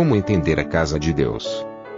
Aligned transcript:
Como 0.00 0.16
entender 0.16 0.58
a 0.58 0.64
casa 0.64 0.98
de 0.98 1.12
Deus? 1.12 1.46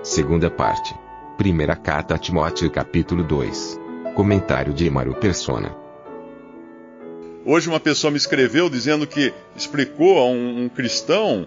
Segunda 0.02 0.50
parte. 0.50 0.92
Primeira 1.38 1.76
carta 1.76 2.16
a 2.16 2.18
Timóteo 2.18 2.68
capítulo 2.68 3.22
2. 3.22 3.78
Comentário 4.16 4.72
de 4.74 4.84
Emaro 4.84 5.14
Persona. 5.14 5.72
Hoje 7.46 7.68
uma 7.68 7.78
pessoa 7.78 8.10
me 8.10 8.16
escreveu 8.16 8.68
dizendo 8.68 9.06
que 9.06 9.32
explicou 9.54 10.18
a 10.18 10.26
um, 10.26 10.64
um 10.64 10.68
cristão 10.68 11.46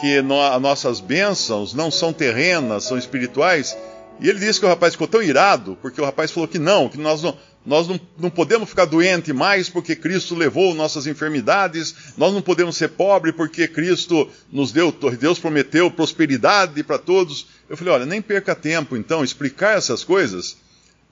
que 0.00 0.22
no, 0.22 0.36
nossas 0.60 1.00
bênçãos 1.00 1.74
não 1.74 1.90
são 1.90 2.12
terrenas, 2.12 2.84
são 2.84 2.96
espirituais. 2.96 3.76
E 4.20 4.28
ele 4.28 4.38
disse 4.38 4.60
que 4.60 4.66
o 4.66 4.68
rapaz 4.68 4.94
ficou 4.94 5.08
tão 5.08 5.20
irado, 5.20 5.76
porque 5.82 6.00
o 6.00 6.04
rapaz 6.04 6.30
falou 6.30 6.48
que 6.48 6.60
não, 6.60 6.88
que 6.88 6.96
nós 6.96 7.24
não, 7.24 7.36
nós 7.66 7.86
não, 7.86 8.00
não 8.18 8.30
podemos 8.30 8.68
ficar 8.68 8.86
doente 8.86 9.32
mais 9.32 9.68
porque 9.68 9.94
Cristo 9.94 10.34
levou 10.34 10.74
nossas 10.74 11.06
enfermidades, 11.06 11.94
nós 12.16 12.32
não 12.32 12.40
podemos 12.40 12.76
ser 12.76 12.88
pobres 12.88 13.34
porque 13.34 13.68
Cristo 13.68 14.28
nos 14.50 14.72
deu, 14.72 14.90
Deus 15.18 15.38
prometeu 15.38 15.90
prosperidade 15.90 16.82
para 16.82 16.98
todos. 16.98 17.46
Eu 17.68 17.76
falei, 17.76 17.92
olha, 17.92 18.06
nem 18.06 18.22
perca 18.22 18.54
tempo 18.54 18.96
então 18.96 19.22
explicar 19.22 19.76
essas 19.76 20.02
coisas, 20.02 20.56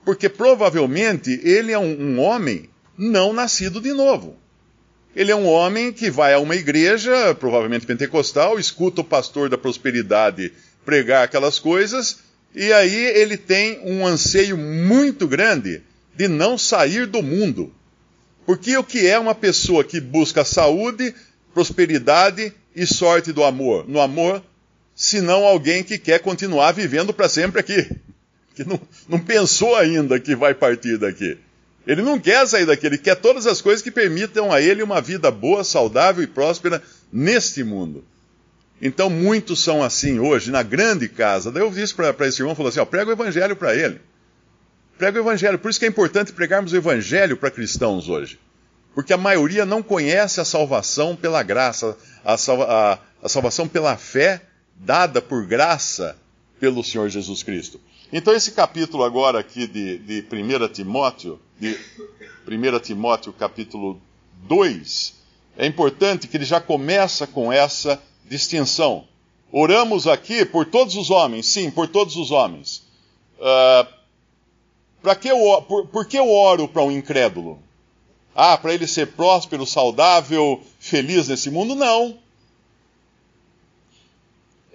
porque 0.03 0.27
provavelmente 0.27 1.39
ele 1.43 1.71
é 1.71 1.79
um, 1.79 2.13
um 2.13 2.19
homem 2.19 2.69
não 2.97 3.33
nascido 3.33 3.79
de 3.79 3.93
novo. 3.93 4.35
Ele 5.15 5.31
é 5.31 5.35
um 5.35 5.47
homem 5.47 5.91
que 5.91 6.09
vai 6.09 6.33
a 6.33 6.39
uma 6.39 6.55
igreja, 6.55 7.35
provavelmente 7.35 7.85
pentecostal, 7.85 8.59
escuta 8.59 9.01
o 9.01 9.03
pastor 9.03 9.49
da 9.49 9.57
prosperidade 9.57 10.53
pregar 10.85 11.23
aquelas 11.23 11.59
coisas, 11.59 12.19
e 12.55 12.71
aí 12.71 12.95
ele 12.95 13.35
tem 13.35 13.79
um 13.83 14.05
anseio 14.05 14.57
muito 14.57 15.27
grande 15.27 15.81
de 16.17 16.27
não 16.27 16.57
sair 16.57 17.05
do 17.05 17.21
mundo. 17.21 17.71
Porque 18.45 18.75
o 18.75 18.83
que 18.83 19.05
é 19.05 19.19
uma 19.19 19.35
pessoa 19.35 19.83
que 19.83 20.01
busca 20.01 20.43
saúde, 20.43 21.13
prosperidade 21.53 22.51
e 22.75 22.87
sorte 22.87 23.31
do 23.31 23.43
amor? 23.43 23.87
No 23.87 24.01
amor, 24.01 24.43
senão 24.95 25.45
alguém 25.45 25.83
que 25.83 25.99
quer 25.99 26.19
continuar 26.19 26.71
vivendo 26.71 27.13
para 27.13 27.29
sempre 27.29 27.61
aqui. 27.61 27.87
Que 28.57 28.63
não, 28.63 28.81
não 29.07 29.19
pensou 29.19 29.75
ainda 29.75 30.19
que 30.19 30.35
vai 30.35 30.51
partir 30.51 30.97
daqui. 30.97 31.37
Ele 31.85 32.01
não 32.01 32.19
quer 32.19 32.47
sair 32.47 32.65
daqui, 32.65 32.87
ele 32.87 32.97
quer 32.97 33.13
todas 33.13 33.45
as 33.45 33.61
coisas 33.61 33.83
que 33.83 33.91
permitam 33.91 34.51
a 34.51 34.59
ele 34.59 34.81
uma 34.81 34.99
vida 34.99 35.29
boa, 35.29 35.63
saudável 35.63 36.23
e 36.23 36.27
próspera 36.27 36.81
neste 37.13 37.63
mundo. 37.63 38.03
Então 38.81 39.11
muitos 39.11 39.63
são 39.63 39.83
assim 39.83 40.17
hoje, 40.17 40.49
na 40.49 40.63
grande 40.63 41.07
casa. 41.07 41.51
Daí 41.51 41.61
eu 41.61 41.69
disse 41.69 41.93
para 41.93 42.27
esse 42.27 42.41
irmão, 42.41 42.55
falou 42.55 42.69
assim, 42.69 42.79
ó, 42.79 42.85
prega 42.85 43.11
o 43.11 43.13
evangelho 43.13 43.55
para 43.55 43.75
ele. 43.75 44.01
Prega 44.97 45.19
o 45.19 45.21
evangelho. 45.21 45.59
Por 45.59 45.69
isso 45.69 45.79
que 45.79 45.85
é 45.85 45.89
importante 45.89 46.33
pregarmos 46.33 46.73
o 46.73 46.75
evangelho 46.75 47.37
para 47.37 47.51
cristãos 47.51 48.09
hoje. 48.09 48.39
Porque 48.95 49.13
a 49.13 49.17
maioria 49.17 49.65
não 49.65 49.83
conhece 49.83 50.41
a 50.41 50.45
salvação 50.45 51.15
pela 51.15 51.43
graça, 51.43 51.95
a, 52.25 52.35
salva, 52.35 52.65
a, 52.65 52.99
a 53.25 53.29
salvação 53.29 53.67
pela 53.67 53.95
fé 53.95 54.41
dada 54.75 55.21
por 55.21 55.45
graça 55.45 56.17
pelo 56.59 56.83
Senhor 56.83 57.07
Jesus 57.09 57.43
Cristo. 57.43 57.79
Então, 58.11 58.33
esse 58.33 58.51
capítulo 58.51 59.03
agora 59.03 59.39
aqui 59.39 59.67
de, 59.67 59.99
de 59.99 60.25
1 60.31 60.67
Timóteo, 60.69 61.39
de 61.59 61.77
1 62.47 62.79
Timóteo 62.79 63.33
capítulo 63.33 64.01
2, 64.47 65.13
é 65.57 65.65
importante 65.67 66.27
que 66.27 66.37
ele 66.37 66.45
já 66.45 66.61
começa 66.61 67.27
com 67.27 67.51
essa 67.51 68.01
distinção. 68.25 69.07
Oramos 69.51 70.07
aqui 70.07 70.45
por 70.45 70.65
todos 70.65 70.95
os 70.95 71.09
homens, 71.09 71.47
sim, 71.47 71.69
por 71.69 71.87
todos 71.87 72.15
os 72.15 72.31
homens. 72.31 72.83
Uh, 73.37 73.96
que 75.15 75.27
eu, 75.27 75.61
por, 75.63 75.87
por 75.87 76.05
que 76.05 76.17
eu 76.17 76.29
oro 76.29 76.67
para 76.67 76.83
um 76.83 76.91
incrédulo? 76.91 77.59
Ah, 78.35 78.57
para 78.57 78.73
ele 78.73 78.85
ser 78.85 79.07
próspero, 79.07 79.65
saudável, 79.65 80.61
feliz 80.79 81.27
nesse 81.27 81.49
mundo? 81.49 81.75
Não. 81.75 82.17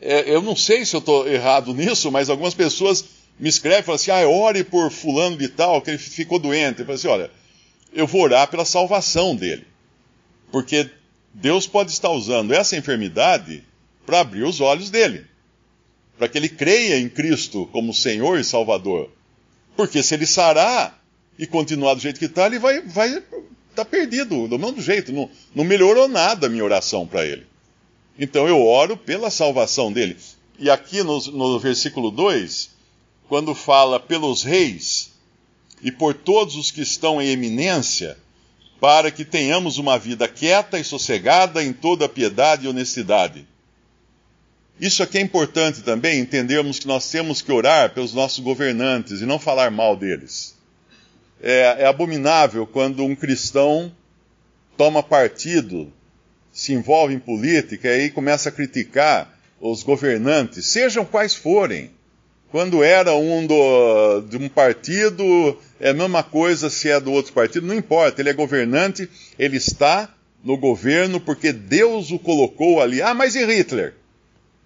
É, 0.00 0.28
eu 0.28 0.42
não 0.42 0.56
sei 0.56 0.84
se 0.84 0.96
eu 0.96 0.98
estou 0.98 1.28
errado 1.28 1.72
nisso, 1.72 2.10
mas 2.10 2.28
algumas 2.28 2.54
pessoas 2.54 3.04
me 3.38 3.48
escreve 3.48 3.80
e 3.80 3.84
fala 3.84 3.96
assim: 3.96 4.10
ah, 4.10 4.28
ore 4.28 4.64
por 4.64 4.90
fulano 4.90 5.36
de 5.36 5.48
tal, 5.48 5.80
que 5.80 5.90
ele 5.90 5.98
ficou 5.98 6.40
doente. 6.40 6.80
Eu 6.80 6.86
falo 6.86 6.96
assim: 6.96 7.08
olha, 7.08 7.30
eu 7.92 8.06
vou 8.06 8.22
orar 8.22 8.48
pela 8.48 8.64
salvação 8.64 9.36
dele. 9.36 9.66
Porque 10.50 10.90
Deus 11.32 11.66
pode 11.66 11.92
estar 11.92 12.10
usando 12.10 12.52
essa 12.52 12.76
enfermidade 12.76 13.64
para 14.04 14.20
abrir 14.20 14.42
os 14.42 14.60
olhos 14.60 14.90
dele. 14.90 15.24
Para 16.18 16.28
que 16.28 16.36
ele 16.36 16.48
creia 16.48 16.98
em 16.98 17.08
Cristo 17.08 17.68
como 17.72 17.94
Senhor 17.94 18.38
e 18.38 18.44
Salvador. 18.44 19.08
Porque 19.76 20.02
se 20.02 20.14
ele 20.14 20.26
sarar 20.26 21.02
e 21.38 21.46
continuar 21.46 21.94
do 21.94 22.00
jeito 22.00 22.18
que 22.18 22.26
está, 22.26 22.46
ele 22.46 22.58
vai 22.58 22.78
estar 22.78 22.90
vai 22.90 23.22
tá 23.74 23.84
perdido, 23.84 24.46
do 24.48 24.58
mesmo 24.58 24.80
jeito. 24.80 25.12
Não, 25.12 25.30
não 25.54 25.64
melhorou 25.64 26.08
nada 26.08 26.46
a 26.46 26.50
minha 26.50 26.64
oração 26.64 27.06
para 27.06 27.24
ele. 27.24 27.46
Então 28.18 28.46
eu 28.46 28.64
oro 28.64 28.96
pela 28.96 29.30
salvação 29.30 29.92
dele. 29.92 30.16
E 30.58 30.70
aqui 30.70 31.02
no, 31.02 31.18
no 31.18 31.58
versículo 31.58 32.10
2, 32.10 32.70
quando 33.28 33.54
fala 33.54 33.98
pelos 33.98 34.42
reis 34.42 35.12
e 35.82 35.90
por 35.90 36.14
todos 36.14 36.54
os 36.54 36.70
que 36.70 36.82
estão 36.82 37.20
em 37.20 37.28
eminência, 37.28 38.16
para 38.80 39.10
que 39.10 39.24
tenhamos 39.24 39.78
uma 39.78 39.98
vida 39.98 40.28
quieta 40.28 40.78
e 40.78 40.84
sossegada 40.84 41.62
em 41.62 41.72
toda 41.72 42.08
piedade 42.08 42.66
e 42.66 42.68
honestidade. 42.68 43.46
Isso 44.82 45.00
aqui 45.00 45.16
é 45.16 45.20
importante 45.20 45.80
também, 45.82 46.18
entendermos 46.18 46.80
que 46.80 46.88
nós 46.88 47.08
temos 47.08 47.40
que 47.40 47.52
orar 47.52 47.94
pelos 47.94 48.12
nossos 48.12 48.40
governantes 48.40 49.20
e 49.20 49.26
não 49.26 49.38
falar 49.38 49.70
mal 49.70 49.96
deles. 49.96 50.56
É, 51.40 51.76
é 51.78 51.86
abominável 51.86 52.66
quando 52.66 53.04
um 53.04 53.14
cristão 53.14 53.94
toma 54.76 55.00
partido, 55.00 55.92
se 56.50 56.72
envolve 56.72 57.14
em 57.14 57.20
política 57.20 57.86
e 57.86 57.92
aí 57.92 58.10
começa 58.10 58.48
a 58.48 58.52
criticar 58.52 59.32
os 59.60 59.84
governantes, 59.84 60.66
sejam 60.66 61.04
quais 61.04 61.32
forem 61.32 61.92
quando 62.50 62.82
era 62.82 63.14
um 63.14 63.46
do, 63.46 64.20
de 64.22 64.36
um 64.36 64.48
partido, 64.48 65.56
é 65.78 65.90
a 65.90 65.94
mesma 65.94 66.24
coisa 66.24 66.68
se 66.68 66.90
é 66.90 66.98
do 66.98 67.12
outro 67.12 67.32
partido, 67.32 67.68
não 67.68 67.74
importa, 67.76 68.20
ele 68.20 68.30
é 68.30 68.34
governante, 68.34 69.08
ele 69.38 69.58
está 69.58 70.12
no 70.42 70.56
governo 70.56 71.20
porque 71.20 71.52
Deus 71.52 72.10
o 72.10 72.18
colocou 72.18 72.82
ali. 72.82 73.00
Ah, 73.00 73.14
mas 73.14 73.36
e 73.36 73.46
Hitler? 73.46 74.01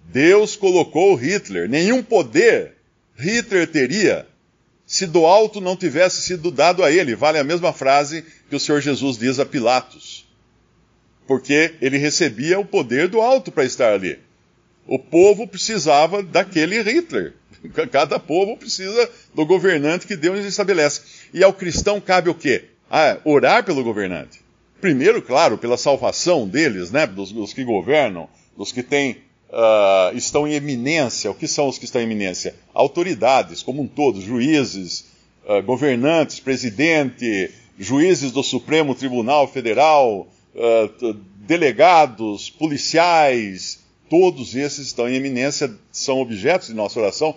Deus 0.07 0.55
colocou 0.55 1.15
Hitler. 1.15 1.69
Nenhum 1.69 2.01
poder 2.01 2.73
Hitler 3.17 3.67
teria 3.67 4.27
se 4.85 5.05
do 5.05 5.25
alto 5.25 5.59
não 5.59 5.75
tivesse 5.75 6.21
sido 6.21 6.49
dado 6.49 6.83
a 6.83 6.91
ele. 6.91 7.13
Vale 7.13 7.37
a 7.37 7.43
mesma 7.43 7.73
frase 7.73 8.23
que 8.49 8.55
o 8.55 8.59
Senhor 8.59 8.79
Jesus 8.79 9.17
diz 9.17 9.37
a 9.37 9.45
Pilatos. 9.45 10.25
Porque 11.27 11.75
ele 11.81 11.97
recebia 11.97 12.57
o 12.57 12.65
poder 12.65 13.09
do 13.09 13.19
alto 13.19 13.51
para 13.51 13.65
estar 13.65 13.91
ali. 13.91 14.17
O 14.87 14.97
povo 14.97 15.45
precisava 15.45 16.23
daquele 16.23 16.81
Hitler. 16.81 17.33
Cada 17.91 18.17
povo 18.17 18.55
precisa 18.55 19.09
do 19.35 19.45
governante 19.45 20.07
que 20.07 20.15
Deus 20.15 20.45
estabelece. 20.45 21.01
E 21.33 21.43
ao 21.43 21.51
cristão 21.51 21.99
cabe 21.99 22.29
o 22.29 22.35
quê? 22.35 22.65
Ah, 22.89 23.17
orar 23.25 23.65
pelo 23.65 23.83
governante. 23.83 24.39
Primeiro, 24.79 25.21
claro, 25.21 25.57
pela 25.57 25.77
salvação 25.77 26.47
deles, 26.47 26.91
né? 26.91 27.05
Dos, 27.05 27.33
dos 27.33 27.51
que 27.51 27.65
governam, 27.65 28.29
dos 28.55 28.71
que 28.71 28.81
têm, 28.81 29.17
uh, 29.49 30.15
estão 30.15 30.47
em 30.47 30.53
eminência. 30.53 31.31
O 31.31 31.35
que 31.35 31.47
são 31.47 31.67
os 31.67 31.77
que 31.77 31.85
estão 31.85 32.01
em 32.01 32.05
eminência? 32.05 32.55
Autoridades, 32.73 33.63
como 33.63 33.81
um 33.81 33.87
todo, 33.87 34.21
juízes, 34.21 35.05
uh, 35.45 35.61
governantes, 35.63 36.39
presidente, 36.39 37.51
juízes 37.77 38.31
do 38.31 38.43
Supremo 38.43 38.95
Tribunal 38.95 39.47
Federal, 39.47 40.27
uh, 40.55 41.13
delegados, 41.47 42.49
policiais, 42.49 43.79
todos 44.09 44.55
esses 44.55 44.87
estão 44.87 45.07
em 45.07 45.15
eminência, 45.15 45.73
são 45.91 46.19
objetos 46.19 46.67
de 46.67 46.73
nossa 46.73 46.99
oração, 46.99 47.35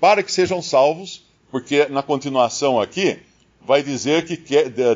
para 0.00 0.22
que 0.22 0.32
sejam 0.32 0.60
salvos, 0.60 1.24
porque 1.50 1.86
na 1.86 2.02
continuação 2.02 2.80
aqui 2.80 3.18
vai 3.66 3.82
dizer 3.82 4.26
que 4.26 4.36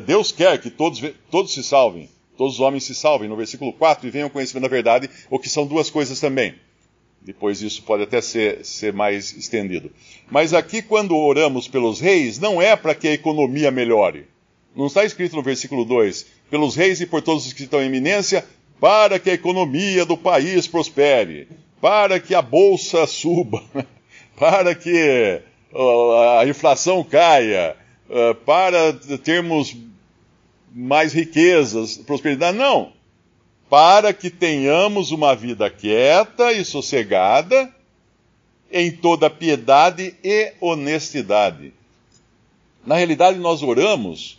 Deus 0.05 0.31
quer 0.31 0.61
que 0.61 0.69
todos, 0.69 1.01
todos 1.31 1.53
se 1.53 1.63
salvem, 1.63 2.09
todos 2.39 2.53
os 2.53 2.61
homens 2.61 2.85
se 2.85 2.95
salvem, 2.95 3.27
no 3.27 3.35
versículo 3.35 3.73
4, 3.73 4.07
e 4.07 4.09
venham 4.09 4.29
conhecimento 4.29 4.61
da 4.61 4.69
verdade, 4.69 5.09
o 5.29 5.37
que 5.37 5.49
são 5.49 5.67
duas 5.67 5.89
coisas 5.89 6.21
também. 6.21 6.55
Depois 7.21 7.61
isso 7.61 7.83
pode 7.83 8.03
até 8.03 8.21
ser, 8.21 8.63
ser 8.63 8.93
mais 8.93 9.35
estendido. 9.35 9.91
Mas 10.31 10.53
aqui, 10.53 10.81
quando 10.81 11.17
oramos 11.17 11.67
pelos 11.67 11.99
reis, 11.99 12.39
não 12.39 12.61
é 12.61 12.77
para 12.77 12.95
que 12.95 13.09
a 13.09 13.13
economia 13.13 13.69
melhore. 13.71 14.25
Não 14.73 14.87
está 14.87 15.03
escrito 15.03 15.35
no 15.35 15.43
versículo 15.43 15.83
2, 15.83 16.27
pelos 16.49 16.77
reis 16.77 17.01
e 17.01 17.05
por 17.05 17.21
todos 17.21 17.45
os 17.45 17.51
que 17.51 17.63
estão 17.63 17.81
em 17.81 17.87
eminência, 17.87 18.45
para 18.79 19.19
que 19.19 19.29
a 19.29 19.33
economia 19.33 20.05
do 20.05 20.15
país 20.15 20.65
prospere, 20.65 21.45
para 21.81 22.21
que 22.21 22.33
a 22.33 22.41
bolsa 22.41 23.05
suba, 23.05 23.61
para 24.39 24.73
que 24.73 25.41
a 26.39 26.47
inflação 26.47 27.03
caia, 27.03 27.75
para 28.45 28.93
termos 29.21 29.75
mais 30.73 31.13
riquezas, 31.13 31.97
prosperidade. 31.97 32.57
Não. 32.57 32.93
Para 33.69 34.13
que 34.13 34.29
tenhamos 34.29 35.11
uma 35.11 35.35
vida 35.35 35.69
quieta 35.69 36.51
e 36.51 36.65
sossegada, 36.65 37.73
em 38.71 38.91
toda 38.91 39.29
piedade 39.29 40.15
e 40.23 40.53
honestidade. 40.59 41.73
Na 42.85 42.95
realidade, 42.95 43.37
nós 43.39 43.61
oramos 43.61 44.37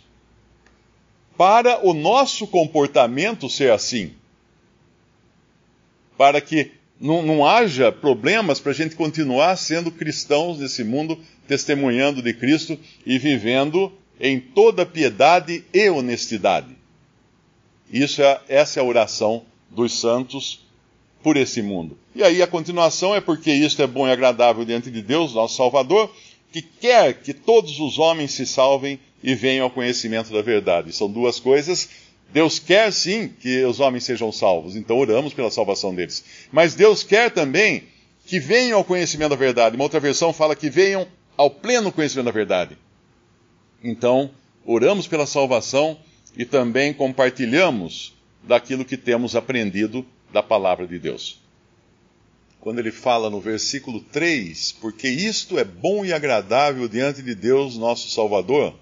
para 1.37 1.85
o 1.85 1.93
nosso 1.93 2.47
comportamento 2.47 3.49
ser 3.49 3.71
assim. 3.71 4.13
Para 6.17 6.39
que 6.39 6.71
não, 6.99 7.23
não 7.23 7.45
haja 7.45 7.91
problemas 7.91 8.59
para 8.59 8.71
a 8.71 8.75
gente 8.75 8.95
continuar 8.95 9.55
sendo 9.57 9.91
cristãos 9.91 10.59
nesse 10.59 10.83
mundo, 10.83 11.19
testemunhando 11.47 12.21
de 12.21 12.33
Cristo 12.33 12.77
e 13.05 13.17
vivendo 13.17 13.91
em 14.21 14.39
toda 14.39 14.85
piedade 14.85 15.65
e 15.73 15.89
honestidade. 15.89 16.77
Isso 17.91 18.21
é, 18.21 18.39
essa 18.47 18.79
é 18.79 18.83
a 18.83 18.85
oração 18.85 19.43
dos 19.69 19.99
santos 19.99 20.61
por 21.23 21.35
esse 21.35 21.61
mundo. 21.61 21.97
E 22.15 22.23
aí 22.23 22.41
a 22.41 22.47
continuação 22.47 23.15
é 23.15 23.19
porque 23.19 23.51
isto 23.51 23.81
é 23.81 23.87
bom 23.87 24.07
e 24.07 24.11
agradável 24.11 24.63
diante 24.63 24.91
de 24.91 25.01
Deus, 25.01 25.33
nosso 25.33 25.55
Salvador, 25.55 26.13
que 26.51 26.61
quer 26.61 27.15
que 27.15 27.33
todos 27.33 27.79
os 27.79 27.97
homens 27.97 28.31
se 28.31 28.45
salvem 28.45 28.99
e 29.23 29.33
venham 29.33 29.65
ao 29.65 29.71
conhecimento 29.71 30.31
da 30.31 30.41
verdade. 30.41 30.93
São 30.93 31.09
duas 31.09 31.39
coisas. 31.39 31.89
Deus 32.31 32.59
quer 32.59 32.93
sim 32.93 33.27
que 33.27 33.63
os 33.65 33.79
homens 33.79 34.03
sejam 34.03 34.31
salvos, 34.31 34.75
então 34.75 34.97
oramos 34.97 35.33
pela 35.33 35.51
salvação 35.51 35.93
deles. 35.93 36.23
Mas 36.51 36.75
Deus 36.75 37.03
quer 37.03 37.31
também 37.31 37.83
que 38.25 38.39
venham 38.39 38.77
ao 38.77 38.83
conhecimento 38.83 39.31
da 39.31 39.35
verdade. 39.35 39.75
Uma 39.75 39.83
outra 39.83 39.99
versão 39.99 40.31
fala 40.31 40.55
que 40.55 40.69
venham 40.69 41.07
ao 41.35 41.49
pleno 41.49 41.91
conhecimento 41.91 42.25
da 42.25 42.31
verdade. 42.31 42.77
Então, 43.83 44.31
oramos 44.65 45.07
pela 45.07 45.25
salvação 45.25 45.97
e 46.37 46.45
também 46.45 46.93
compartilhamos 46.93 48.13
daquilo 48.43 48.85
que 48.85 48.97
temos 48.97 49.35
aprendido 49.35 50.05
da 50.31 50.41
palavra 50.41 50.87
de 50.87 50.97
Deus. 50.97 51.39
Quando 52.59 52.79
ele 52.79 52.91
fala 52.91 53.29
no 53.29 53.41
versículo 53.41 54.01
3, 54.01 54.73
porque 54.73 55.09
isto 55.09 55.57
é 55.57 55.63
bom 55.63 56.05
e 56.05 56.13
agradável 56.13 56.87
diante 56.87 57.21
de 57.23 57.33
Deus, 57.33 57.75
nosso 57.75 58.09
Salvador, 58.11 58.75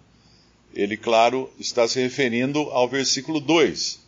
ele, 0.73 0.97
claro, 0.97 1.49
está 1.59 1.87
se 1.87 1.99
referindo 1.99 2.59
ao 2.71 2.87
versículo 2.87 3.39
2. 3.39 3.99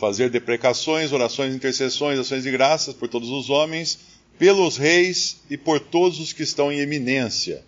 Fazer 0.00 0.30
deprecações, 0.30 1.12
orações, 1.12 1.54
intercessões, 1.54 2.18
ações 2.18 2.44
de 2.44 2.50
graças 2.50 2.94
por 2.94 3.08
todos 3.08 3.28
os 3.28 3.50
homens, 3.50 3.98
pelos 4.38 4.78
reis 4.78 5.42
e 5.50 5.56
por 5.56 5.78
todos 5.78 6.18
os 6.18 6.32
que 6.32 6.42
estão 6.42 6.72
em 6.72 6.78
eminência. 6.78 7.62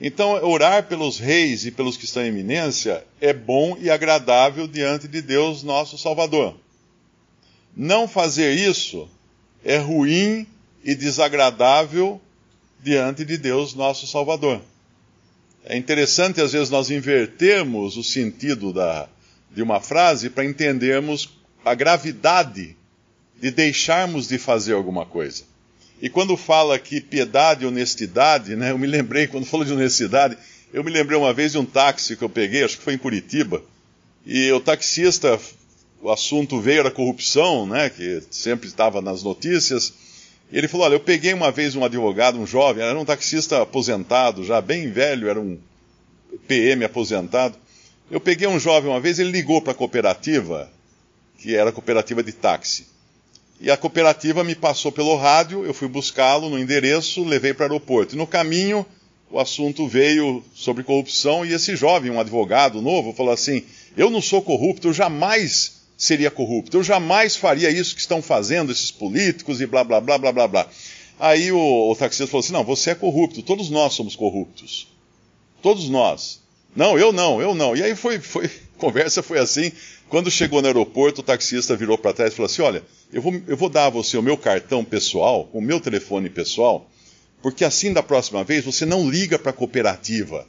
Então, 0.00 0.32
orar 0.44 0.86
pelos 0.86 1.18
reis 1.18 1.64
e 1.64 1.70
pelos 1.70 1.96
que 1.96 2.04
estão 2.04 2.22
em 2.22 2.28
eminência 2.28 3.04
é 3.20 3.32
bom 3.32 3.76
e 3.80 3.90
agradável 3.90 4.68
diante 4.68 5.08
de 5.08 5.20
Deus, 5.20 5.62
nosso 5.62 5.98
Salvador. 5.98 6.56
Não 7.76 8.06
fazer 8.06 8.54
isso 8.54 9.08
é 9.64 9.76
ruim 9.76 10.46
e 10.84 10.94
desagradável 10.94 12.20
diante 12.80 13.24
de 13.24 13.36
Deus, 13.36 13.74
nosso 13.74 14.06
Salvador. 14.06 14.60
É 15.64 15.76
interessante, 15.76 16.40
às 16.40 16.52
vezes, 16.52 16.70
nós 16.70 16.90
invertermos 16.90 17.96
o 17.96 18.04
sentido 18.04 18.72
da, 18.72 19.08
de 19.50 19.62
uma 19.62 19.80
frase 19.80 20.30
para 20.30 20.44
entendermos 20.44 21.36
a 21.64 21.74
gravidade 21.74 22.76
de 23.40 23.50
deixarmos 23.50 24.28
de 24.28 24.38
fazer 24.38 24.74
alguma 24.74 25.04
coisa. 25.04 25.44
E 26.00 26.08
quando 26.08 26.36
fala 26.36 26.76
aqui 26.76 27.00
piedade 27.00 27.64
e 27.64 27.66
honestidade, 27.66 28.54
né, 28.54 28.70
eu 28.70 28.78
me 28.78 28.86
lembrei, 28.86 29.26
quando 29.26 29.46
falou 29.46 29.66
de 29.66 29.72
honestidade, 29.72 30.38
eu 30.72 30.84
me 30.84 30.90
lembrei 30.90 31.18
uma 31.18 31.32
vez 31.32 31.52
de 31.52 31.58
um 31.58 31.64
táxi 31.64 32.16
que 32.16 32.22
eu 32.22 32.28
peguei, 32.28 32.62
acho 32.62 32.78
que 32.78 32.84
foi 32.84 32.94
em 32.94 32.98
Curitiba, 32.98 33.62
e 34.24 34.50
o 34.52 34.60
taxista 34.60 35.38
o 36.00 36.10
assunto 36.10 36.60
veio 36.60 36.84
da 36.84 36.90
corrupção, 36.90 37.66
né, 37.66 37.90
que 37.90 38.22
sempre 38.30 38.68
estava 38.68 39.00
nas 39.00 39.22
notícias. 39.22 39.92
E 40.50 40.56
ele 40.56 40.68
falou: 40.68 40.86
Olha, 40.86 40.94
eu 40.94 41.00
peguei 41.00 41.32
uma 41.34 41.50
vez 41.50 41.74
um 41.74 41.84
advogado, 41.84 42.38
um 42.38 42.46
jovem, 42.46 42.84
era 42.84 42.98
um 42.98 43.04
taxista 43.04 43.62
aposentado, 43.62 44.44
já 44.44 44.60
bem 44.60 44.90
velho, 44.90 45.28
era 45.28 45.40
um 45.40 45.58
PM 46.46 46.84
aposentado. 46.84 47.56
Eu 48.10 48.20
peguei 48.20 48.46
um 48.46 48.58
jovem 48.58 48.90
uma 48.90 49.00
vez, 49.00 49.18
ele 49.18 49.30
ligou 49.30 49.60
para 49.60 49.72
a 49.72 49.74
cooperativa, 49.74 50.70
que 51.38 51.54
era 51.54 51.70
a 51.70 51.72
cooperativa 51.72 52.22
de 52.22 52.32
táxi. 52.32 52.86
E 53.60 53.70
a 53.70 53.76
cooperativa 53.76 54.44
me 54.44 54.54
passou 54.54 54.92
pelo 54.92 55.16
rádio, 55.16 55.66
eu 55.66 55.74
fui 55.74 55.88
buscá-lo 55.88 56.48
no 56.48 56.58
endereço, 56.58 57.24
levei 57.24 57.52
para 57.52 57.64
o 57.64 57.72
aeroporto. 57.72 58.14
E 58.14 58.18
no 58.18 58.26
caminho, 58.26 58.86
o 59.30 59.38
assunto 59.38 59.88
veio 59.88 60.44
sobre 60.54 60.84
corrupção 60.84 61.44
e 61.44 61.52
esse 61.52 61.74
jovem, 61.74 62.10
um 62.10 62.20
advogado 62.20 62.80
novo, 62.80 63.12
falou 63.12 63.32
assim: 63.32 63.64
Eu 63.96 64.10
não 64.10 64.22
sou 64.22 64.40
corrupto, 64.40 64.88
eu 64.88 64.92
jamais 64.92 65.78
seria 65.96 66.30
corrupto. 66.30 66.76
Eu 66.76 66.84
jamais 66.84 67.34
faria 67.34 67.68
isso 67.68 67.94
que 67.94 68.00
estão 68.00 68.22
fazendo 68.22 68.70
esses 68.70 68.92
políticos 68.92 69.60
e 69.60 69.66
blá 69.66 69.82
blá 69.82 70.00
blá 70.00 70.16
blá 70.16 70.32
blá 70.32 70.48
blá. 70.48 70.68
Aí 71.18 71.50
o, 71.50 71.90
o 71.90 71.96
taxista 71.96 72.28
falou 72.28 72.44
assim: 72.44 72.52
não, 72.52 72.64
você 72.64 72.90
é 72.90 72.94
corrupto, 72.94 73.42
todos 73.42 73.68
nós 73.70 73.92
somos 73.92 74.14
corruptos. 74.14 74.86
Todos 75.60 75.88
nós. 75.88 76.40
Não, 76.76 76.96
eu 76.96 77.12
não, 77.12 77.42
eu 77.42 77.54
não. 77.54 77.76
E 77.76 77.82
aí 77.82 77.96
foi, 77.96 78.20
foi, 78.20 78.48
conversa 78.78 79.22
foi 79.22 79.38
assim. 79.40 79.72
Quando 80.08 80.30
chegou 80.30 80.62
no 80.62 80.68
aeroporto, 80.68 81.20
o 81.20 81.24
taxista 81.24 81.76
virou 81.76 81.98
para 81.98 82.12
trás 82.12 82.32
e 82.32 82.36
falou 82.36 82.46
assim: 82.46 82.62
olha, 82.62 82.82
eu 83.12 83.20
vou, 83.20 83.34
eu 83.46 83.56
vou 83.56 83.68
dar 83.68 83.86
a 83.86 83.90
você 83.90 84.16
o 84.16 84.22
meu 84.22 84.36
cartão 84.36 84.84
pessoal, 84.84 85.48
o 85.52 85.60
meu 85.60 85.80
telefone 85.80 86.30
pessoal, 86.30 86.88
porque 87.42 87.64
assim 87.64 87.92
da 87.92 88.02
próxima 88.02 88.42
vez 88.42 88.64
você 88.64 88.86
não 88.86 89.08
liga 89.08 89.38
para 89.38 89.50
a 89.50 89.54
cooperativa. 89.54 90.46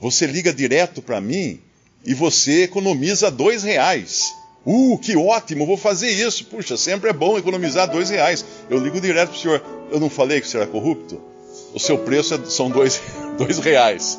Você 0.00 0.26
liga 0.26 0.52
direto 0.52 1.00
para 1.00 1.20
mim 1.20 1.60
e 2.04 2.14
você 2.14 2.64
economiza 2.64 3.30
dois 3.30 3.62
reais. 3.62 4.34
Uh, 4.64 4.98
que 4.98 5.16
ótimo, 5.16 5.66
vou 5.66 5.76
fazer 5.76 6.10
isso. 6.10 6.44
Puxa, 6.46 6.76
sempre 6.76 7.10
é 7.10 7.12
bom 7.12 7.38
economizar 7.38 7.90
dois 7.90 8.10
reais. 8.10 8.44
Eu 8.70 8.78
ligo 8.78 9.00
direto 9.00 9.30
para 9.30 9.38
o 9.38 9.40
senhor. 9.40 9.62
Eu 9.90 10.00
não 10.00 10.08
falei 10.08 10.40
que 10.40 10.46
o 10.46 10.50
senhor 10.50 10.64
é 10.64 10.66
corrupto? 10.66 11.20
O 11.74 11.78
seu 11.78 11.98
preço 11.98 12.34
é, 12.34 12.44
são 12.46 12.70
dois, 12.70 13.00
dois 13.38 13.58
reais. 13.58 14.18